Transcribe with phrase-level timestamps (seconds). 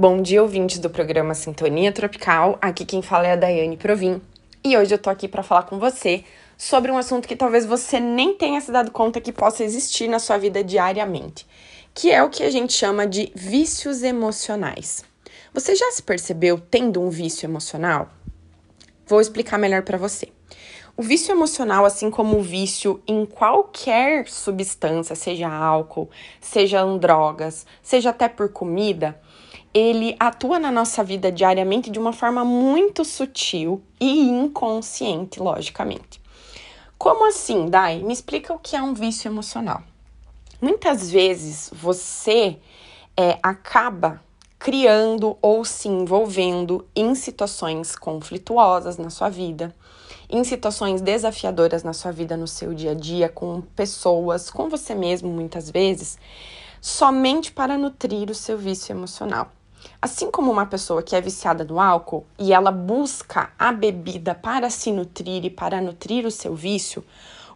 [0.00, 2.56] Bom dia, ouvintes do programa Sintonia Tropical.
[2.62, 4.22] Aqui quem fala é a Daiane Provin.
[4.62, 6.22] E hoje eu tô aqui para falar com você
[6.56, 10.20] sobre um assunto que talvez você nem tenha se dado conta que possa existir na
[10.20, 11.44] sua vida diariamente,
[11.92, 15.04] que é o que a gente chama de vícios emocionais.
[15.52, 18.08] Você já se percebeu tendo um vício emocional?
[19.04, 20.28] Vou explicar melhor para você.
[20.96, 26.08] O vício emocional, assim como o vício em qualquer substância, seja álcool,
[26.40, 29.20] seja drogas, seja até por comida,
[29.78, 36.20] ele atua na nossa vida diariamente de uma forma muito sutil e inconsciente, logicamente.
[36.98, 38.00] Como assim, Dai?
[38.00, 39.82] Me explica o que é um vício emocional.
[40.60, 42.58] Muitas vezes você
[43.16, 44.20] é, acaba
[44.58, 49.72] criando ou se envolvendo em situações conflituosas na sua vida,
[50.28, 54.94] em situações desafiadoras na sua vida, no seu dia a dia, com pessoas, com você
[54.94, 56.18] mesmo, muitas vezes,
[56.80, 59.52] somente para nutrir o seu vício emocional.
[60.00, 64.70] Assim como uma pessoa que é viciada no álcool e ela busca a bebida para
[64.70, 67.04] se nutrir e para nutrir o seu vício,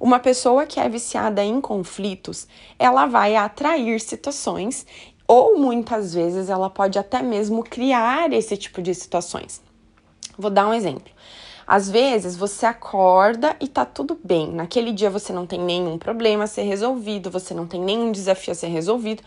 [0.00, 2.48] uma pessoa que é viciada em conflitos,
[2.80, 4.84] ela vai atrair situações
[5.28, 9.62] ou muitas vezes ela pode até mesmo criar esse tipo de situações.
[10.36, 11.12] Vou dar um exemplo.
[11.72, 14.52] Às vezes você acorda e tá tudo bem.
[14.52, 18.52] Naquele dia você não tem nenhum problema a ser resolvido, você não tem nenhum desafio
[18.52, 19.22] a ser resolvido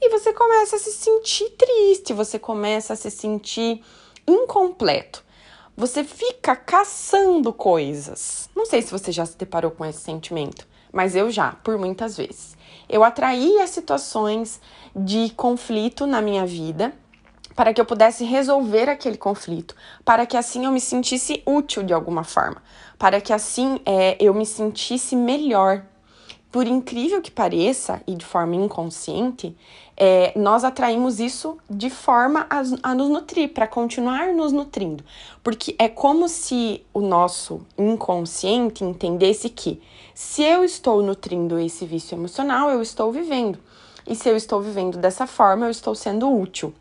[0.00, 3.84] e você começa a se sentir triste, você começa a se sentir
[4.26, 5.22] incompleto.
[5.76, 8.48] Você fica caçando coisas.
[8.56, 12.16] Não sei se você já se deparou com esse sentimento, mas eu já, por muitas
[12.16, 12.56] vezes.
[12.88, 14.58] Eu atraía situações
[14.96, 16.94] de conflito na minha vida
[17.60, 21.92] para que eu pudesse resolver aquele conflito, para que assim eu me sentisse útil de
[21.92, 22.62] alguma forma,
[22.98, 25.84] para que assim é, eu me sentisse melhor.
[26.50, 29.54] Por incrível que pareça, e de forma inconsciente,
[29.94, 35.04] é, nós atraímos isso de forma a, a nos nutrir, para continuar nos nutrindo.
[35.44, 39.82] Porque é como se o nosso inconsciente entendesse que
[40.14, 43.58] se eu estou nutrindo esse vício emocional, eu estou vivendo.
[44.06, 46.72] E se eu estou vivendo dessa forma, eu estou sendo útil.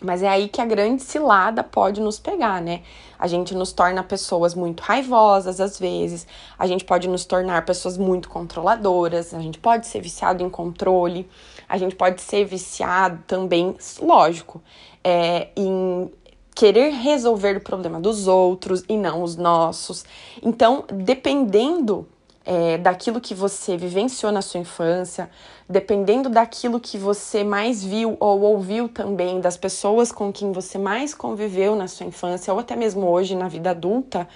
[0.00, 2.82] Mas é aí que a grande cilada pode nos pegar, né?
[3.18, 6.26] A gente nos torna pessoas muito raivosas às vezes,
[6.56, 11.28] a gente pode nos tornar pessoas muito controladoras, a gente pode ser viciado em controle,
[11.68, 14.62] a gente pode ser viciado também, lógico,
[15.02, 16.08] é, em
[16.54, 20.04] querer resolver o problema dos outros e não os nossos.
[20.42, 22.06] Então, dependendo
[22.50, 25.28] é, daquilo que você vivenciou na sua infância,
[25.68, 31.12] dependendo daquilo que você mais viu ou ouviu também das pessoas com quem você mais
[31.12, 34.26] conviveu na sua infância ou até mesmo hoje na vida adulta,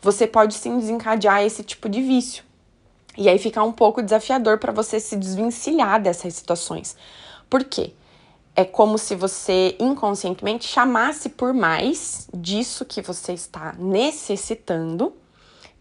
[0.00, 2.44] você pode sim desencadear esse tipo de vício.
[3.18, 6.96] E aí fica um pouco desafiador para você se desvencilhar dessas situações.
[7.50, 7.94] Por quê?
[8.54, 15.12] É como se você inconscientemente chamasse por mais disso que você está necessitando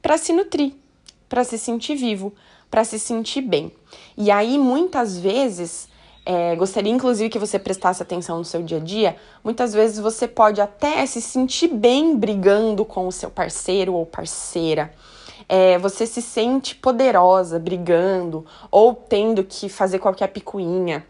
[0.01, 0.73] para se nutrir,
[1.35, 2.31] para se sentir vivo,
[2.71, 3.69] para se sentir bem.
[4.15, 5.89] E aí, muitas vezes,
[6.25, 9.17] é, gostaria inclusive que você prestasse atenção no seu dia a dia.
[9.43, 14.93] Muitas vezes você pode até se sentir bem brigando com o seu parceiro ou parceira.
[15.49, 21.05] É, você se sente poderosa brigando ou tendo que fazer qualquer picuinha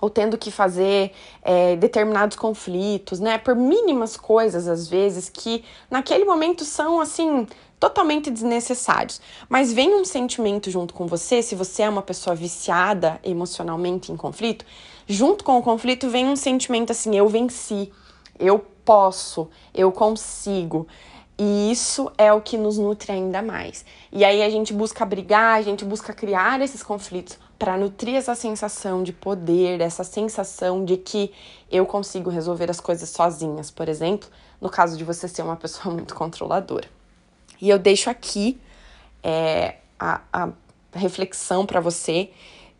[0.00, 1.12] ou tendo que fazer
[1.42, 3.38] é, determinados conflitos, né?
[3.38, 7.46] Por mínimas coisas, às vezes, que naquele momento são assim
[7.78, 9.20] totalmente desnecessários.
[9.48, 14.16] Mas vem um sentimento junto com você, se você é uma pessoa viciada emocionalmente em
[14.16, 14.64] conflito,
[15.06, 17.90] junto com o conflito vem um sentimento assim: eu venci,
[18.38, 20.86] eu posso, eu consigo.
[21.42, 23.82] E isso é o que nos nutre ainda mais.
[24.12, 28.34] E aí a gente busca brigar, a gente busca criar esses conflitos para nutrir essa
[28.34, 31.32] sensação de poder, essa sensação de que
[31.70, 34.28] eu consigo resolver as coisas sozinhas, por exemplo,
[34.60, 36.86] no caso de você ser uma pessoa muito controladora.
[37.58, 38.60] E eu deixo aqui
[39.22, 40.50] é, a, a
[40.92, 42.32] reflexão para você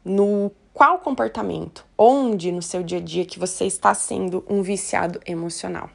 [0.04, 5.19] no qual comportamento, onde no seu dia a dia que você está sendo um viciado
[5.25, 5.89] emocional.